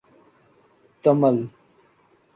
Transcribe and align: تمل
تمل 1.01 1.37